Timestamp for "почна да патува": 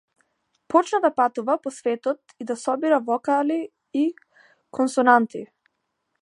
0.73-1.57